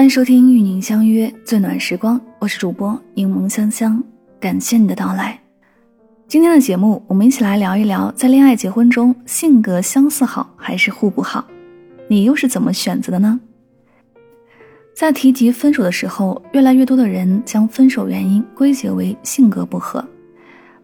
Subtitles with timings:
[0.00, 4.02] 欢迎收听《与您相约最暖时光》，我是主播柠檬香香，
[4.40, 5.38] 感谢你的到来。
[6.26, 11.46] 今天的节目，我们一起来聊一聊，在恋爱结婚中，性格相似好还是互补好？
[12.08, 13.38] 你又是怎么选择的呢？
[14.94, 20.02] 在提及分手的时候，越来越多的人将分手原因归结为性格不合。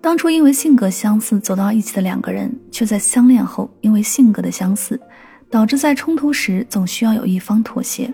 [0.02, 5.00] 当初因为性格相似走到一起的两个人，却在相恋后因为性格的相似，
[5.48, 8.12] 导致在冲突时总需要有一方妥协。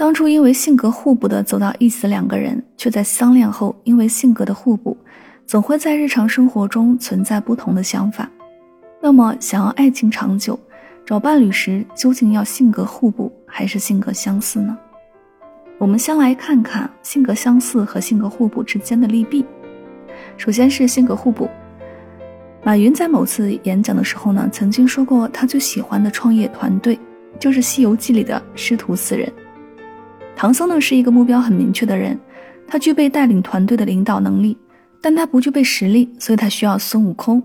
[0.00, 4.96] 当初因为性格互补的走到一起的两个人，却在相恋后因为性格的互补，
[5.44, 8.26] 总会在日常生活中存在不同的想法。
[8.98, 10.58] 那么，想要爱情长久，
[11.04, 14.74] 找伴侣时究竟要性格互补还是性格相似呢？
[15.76, 19.44] 我们先来看看性格相似和性格互补之间的利弊。
[20.38, 21.46] 首先是性格互补。
[22.64, 26.98] 马云在某次演讲的时候呢，曾经说过他最喜欢的创业团队
[27.38, 29.30] 就是《西游记》里的师徒四人。
[30.36, 32.18] 唐僧呢是一个目标很明确的人，
[32.66, 34.56] 他具备带领团队的领导能力，
[35.02, 37.42] 但他不具备实力，所以他需要孙悟空。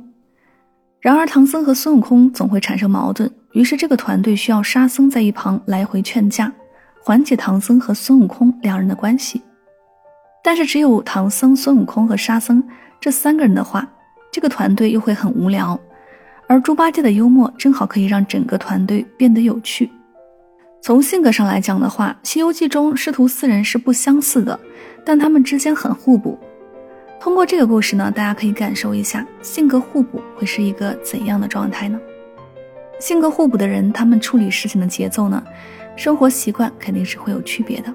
[1.02, 6.52] 然而唐僧和孙悟空总会产生矛盾，于是这个团队需要沙僧在一旁来回劝架，
[7.03, 9.42] 缓解唐僧和孙悟空两人的关系。
[10.44, 12.64] 但是只有唐僧、孙悟空和沙僧
[12.99, 13.88] 这三个人的话，
[14.31, 15.80] 这个团队又会很无聊，
[16.47, 19.89] 而猪八戒的幽默正好可以让整个团队变得有趣。
[20.86, 24.59] 从性格上来讲的话，《西游记》中师徒四人是不相似的，
[25.03, 26.38] 但他们之间很互补。
[27.19, 32.00] 通过这个故事呢，大家可以感受一下性格互补会是一个怎样的状态呢？
[33.00, 35.44] 性格互补的人，他们处理事情的节奏呢，
[35.95, 37.92] 生活习惯肯定是会有区别的，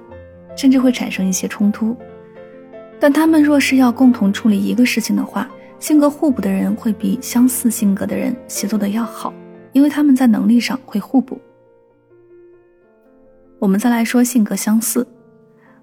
[0.56, 1.96] 甚至会产生一些冲突。
[2.98, 9.32] 但他们若是要共同处理一个事情的话，性格互补的人会比相似性格的人协作的要好，
[9.70, 11.40] 因为他们在能力上会互补。
[13.60, 15.06] 我们再来说性格相似。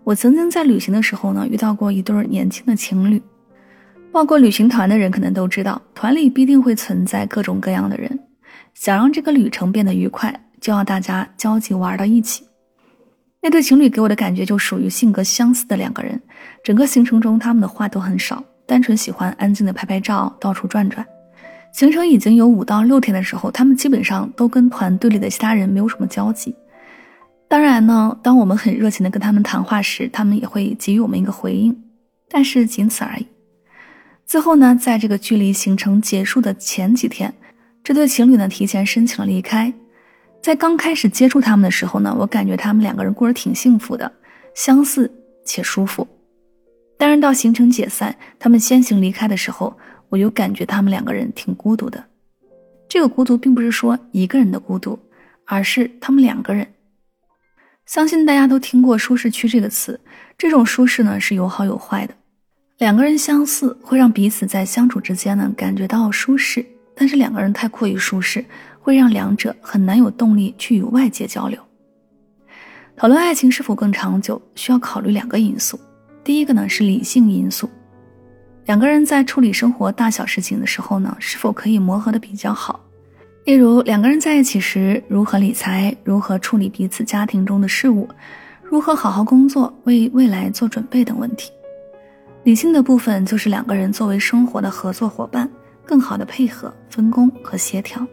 [0.04, 3.22] 我曾经在旅行的时候呢，遇到过一对年轻的情侣。
[4.12, 8.20] 报过旅行团的人可能都知道，团里必定会存在各种各样的人。
[8.74, 12.44] 想让这个旅程变得愉快，就要大家交集玩到一起。
[13.44, 16.20] 那对情侣给我的感觉就属于性格相似的两个人。
[16.64, 21.06] 整个行程中，他们的话都很少，单纯喜欢安静的拍拍照，到处转转。
[21.72, 26.56] 行程已经有五到六天的时候，他们基本上都跟团队里的其他人没有什么交集。
[27.50, 31.76] 当然呢，当我们很热情的跟他们谈话时，他们也会给予我们一个回应，
[32.30, 33.26] 但是仅此而已。
[34.26, 37.34] 最后呢，在这个距离行程结束的前几天，
[37.82, 39.74] 这对情侣呢提前申请了离开。
[40.42, 44.12] 在刚开始接触他们的时候呢，我感觉他们两个人过得挺幸福的，
[44.54, 45.10] 相似
[45.46, 46.06] 且舒服。
[46.98, 49.74] 但是到行程解散，他们先行离开的时候，
[50.10, 52.04] 我又感觉他们两个人挺孤独的。
[52.90, 55.00] 这个孤独并不是说一个人的孤独，
[55.46, 56.68] 而是他们两个人。
[57.88, 59.98] 相信大家都听过“舒适区”这个词，
[60.38, 62.14] 这种舒适呢是有好有坏的。
[62.80, 68.44] 两个人相似会让彼此在相处之间呢感觉到舒适，但是两个人太过于舒适，
[68.82, 71.58] 会让两者很难有动力去与外界交流。
[72.98, 75.80] 讨论爱情是否更长久，需要考虑两个因素。
[76.26, 77.70] 第一个呢是理性因素，
[78.66, 82.84] 两个人在处理生活大小事情的时候呢，是否可以磨合的比较好。
[83.48, 88.06] 例如，两个人在一起时，如何理财，如何处理彼此家庭中的事务，
[88.62, 91.50] 如何好好工作，为未来做准备等问题。
[92.44, 95.50] 理性的部分就是两个人作为生活的合作伙伴，
[95.86, 98.06] 更好的配合、分工和协调。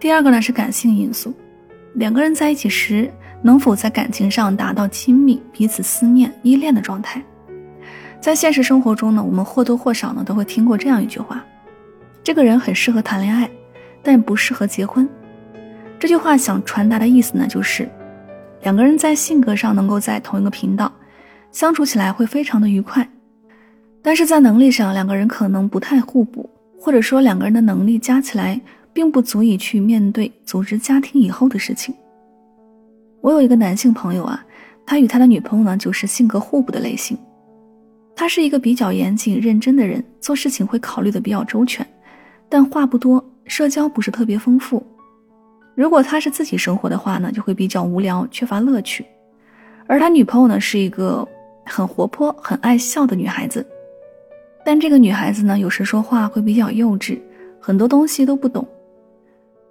[0.00, 1.32] 第二个呢是感性因素，
[1.94, 3.08] 两个人在一起时，
[3.40, 7.24] 能否在感情上达到亲密、彼此思念、依恋的状态？
[8.20, 11.44] 在现实生活中呢，我们或多或少呢都会听过这样一句话：
[12.24, 13.48] 这个人很适合谈恋爱。
[14.06, 15.08] 但不适合结婚。
[15.98, 17.88] 这句话想传达的意思呢，就是
[18.62, 20.92] 两个人在性格上能够在同一个频道，
[21.50, 23.06] 相处起来会非常的愉快。
[24.00, 26.48] 但是在能力上，两个人可能不太互补，
[26.78, 28.60] 或者说两个人的能力加起来
[28.92, 31.92] 并不足以去面对组织家庭以后的事情。
[33.20, 34.46] 我有一个男性朋友啊，
[34.86, 37.18] 他与他的女朋友呢就是性格互补的类型。
[38.14, 41.84] 他是一个比较严谨认真的人，做事情会考虑的比较周全，
[42.48, 43.22] 但话不多。
[43.46, 44.84] 社交不是特别丰富，
[45.74, 49.06] 如果他是自己生活的话呢，就会比较无聊，缺乏乐趣。
[49.86, 51.26] 而他女朋友呢，是一个
[51.64, 53.64] 很活泼、很爱笑的女孩子，
[54.64, 57.20] 但这个女孩子呢，有时说话会比较幼稚，
[57.60, 58.66] 很多东西都不懂。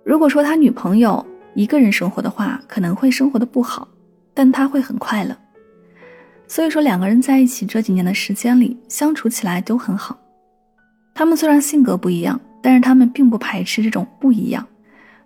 [0.03, 1.23] 如果说他女朋友
[1.53, 3.87] 一个人生活的话，可能会生活的不好，
[4.33, 5.35] 但他会很快乐。
[6.47, 10.17] 所以说，两个人在一起这几年的时间里，相处起来都很好。
[11.13, 12.39] 他们虽然性格不一样。
[12.65, 14.67] 但是他们并不排斥这种不一样，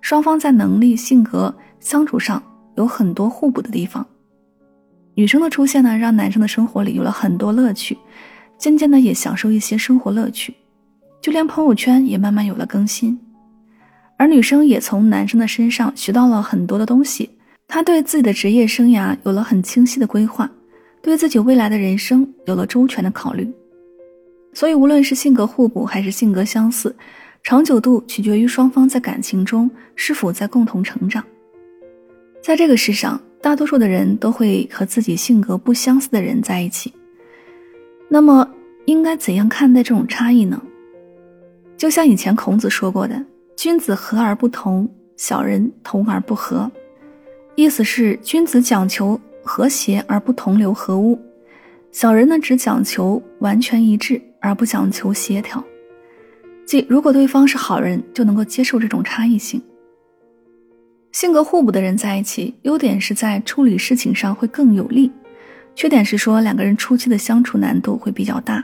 [0.02, 2.44] 双方在能力、性格、相处上
[2.76, 4.06] 有很多互补的地方。
[5.14, 7.98] 女生的出现呢，让男生的生活里有了很多乐趣，
[8.58, 10.54] 渐渐的也享受一些生活乐趣，
[11.22, 13.18] 就连朋友圈也慢慢有了更新。
[14.18, 17.30] 而女生也从男生的身上学到了很多的东西，
[17.70, 20.52] 她对自己的职业生涯有了很清晰的规划，
[21.02, 23.50] 对自己未来的人生有了周全的考虑。
[24.54, 26.94] 所以，无论是性格互补还是性格相似，
[27.44, 31.24] 长久度取决于双方在感情中是否在共同成长。
[32.42, 36.94] 在这个世上，大多数的人都会和自己性格不相似的人在一起。
[38.08, 38.48] 那么，
[38.86, 40.62] 应该怎样看待这种差异呢？
[41.78, 43.24] 就像以前孔子说过的
[43.56, 46.70] ：“君子和而不同，小人同而不和。”
[47.56, 51.20] 意思是，君子讲求和谐而不同流合污，
[51.92, 55.64] 小人呢只讲求完全一致而不讲求协调。
[56.70, 59.60] 即如果对方是好人，就能够接受这种差异性。
[61.12, 65.12] 性格互补的人在一起，优点是在处理事情上会更有利，
[65.74, 68.64] 缺点是说两个人初期的相处难度会比较大。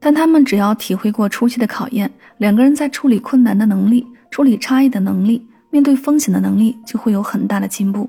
[0.00, 8.08] 但他们只要体会过初期的考验，两个人在处理困难的能力、处理差异的能力、面对风险的能力就会有很大的进步，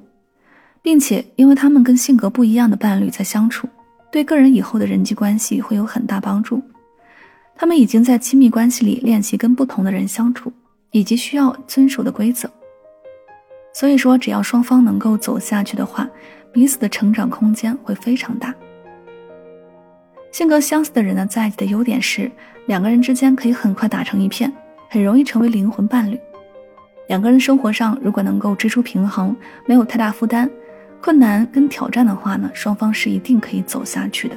[0.82, 3.68] 并且因为他们跟性格不一样的伴侣在相处，
[4.10, 6.62] 对个人以后的人际关系会有很大帮助。
[7.56, 10.52] 他们已经在亲密关系里练习跟不同的人相处，
[10.92, 12.50] 以及需要遵守的规则。
[13.74, 16.08] 所以说，只要双方能够走下去的话，
[16.52, 18.54] 彼此的成长空间会非常大。
[20.32, 22.30] 性格相似的人呢，在一起的优点是，
[22.66, 24.52] 两个人之间可以很快打成一片，
[24.90, 26.20] 很容易成为灵魂伴侣。
[27.08, 29.36] 两个人生活上如果能够支出平衡，
[29.66, 30.50] 没有太大负担，
[31.02, 34.36] 困难跟挑战的话呢，双方是一定可以走下去的。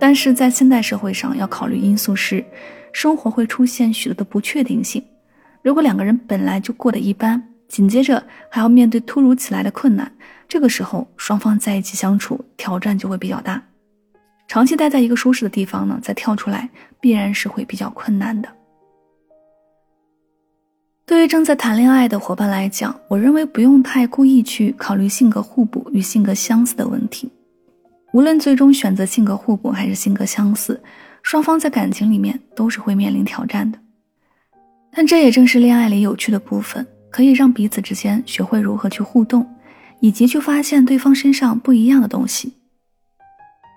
[0.00, 2.42] 但是在现代社会上，要考虑因素是，
[2.90, 5.04] 生活会出现许多的不确定性。
[5.62, 10.10] 如果两个人本来就过得一般，紧接着还要面对突如其来的困难，
[10.48, 13.62] 这个时候双方在一起相处挑战就会比较大。
[14.48, 16.68] 长期待在一个舒适的地方呢，再跳出来
[16.98, 18.48] 必然是会比较困难的。
[21.04, 27.30] 对于正在谈恋爱的伙伴来讲，我认为不用太故意去考虑性格互补与性格相似的问题。
[28.12, 30.80] 无论最终选择性格互补还是性格相似，
[31.22, 33.78] 双方在感情里面都是会面临挑战的。
[34.92, 36.86] 但这也正是恋爱里有趣的部分。
[37.12, 39.44] 可以让彼此之间学会如何去互动，
[39.98, 42.54] 以及去发现对方身上不一样的东西。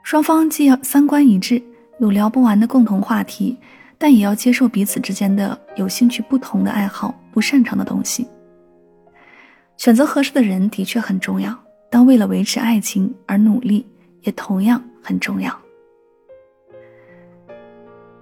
[0.04, 1.60] 双方既要三观一致，
[2.00, 3.58] 有聊不完的共同话题，
[3.98, 8.28] 但也要接受彼此之间的有兴趣不同的爱好、不擅长的东西。
[9.78, 11.58] 选择合适的人的确很重要，
[11.90, 13.84] 但为了维持爱情而努力
[14.24, 15.58] 也同样很重要。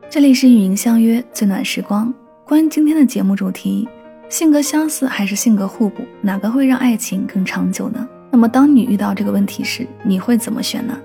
[0.09, 2.13] 这里是与您相约最暖时光，
[2.45, 3.87] 关于今天的节目主题。
[4.29, 8.07] 性格相似还是性格互补，哪个会让爱情更长久呢？
[8.31, 10.97] 那么，当你遇到这个问题时，你会怎么选呢？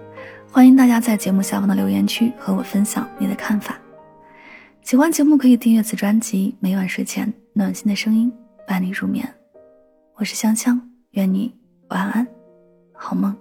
[0.48, 3.76] 欢迎大家在节目下方的留言区和我分享你的看法。
[4.82, 8.32] 喜欢节目可以订阅此专辑，每晚睡前暖心的声音
[8.64, 9.28] 伴你入眠。
[10.14, 11.52] 我是香香，愿你
[11.88, 12.24] 晚安，
[12.92, 13.36] 好梦。